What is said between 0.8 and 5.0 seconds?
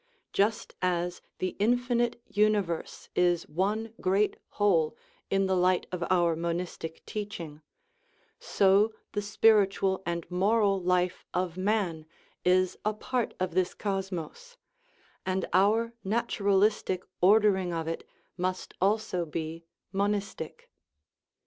as the infinite uni verse is one great whole